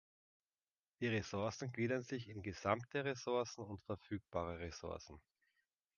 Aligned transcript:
Die 0.99 1.09
Ressourcen 1.09 1.71
gliedern 1.71 2.01
sich 2.01 2.27
in 2.27 2.41
"gesamte 2.41 3.05
Ressourcen" 3.05 3.63
und 3.65 3.83
"verfügbare 3.83 4.57
Ressourcen". 4.59 5.21